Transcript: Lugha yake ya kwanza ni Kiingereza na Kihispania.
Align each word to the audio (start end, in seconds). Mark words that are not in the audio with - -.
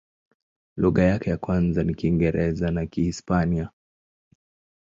Lugha 0.77 1.03
yake 1.03 1.29
ya 1.29 1.37
kwanza 1.37 1.83
ni 1.83 1.95
Kiingereza 1.95 2.71
na 2.71 2.85
Kihispania. 2.85 3.69